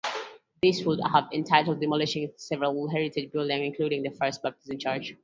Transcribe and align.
This 0.63 0.83
would 0.83 0.99
have 1.13 1.27
entailed 1.31 1.79
demolishing 1.79 2.33
several 2.35 2.89
heritage 2.89 3.31
buildings, 3.31 3.67
including 3.67 4.01
the 4.01 4.09
First 4.09 4.41
Baptist 4.41 4.79
Church. 4.79 5.15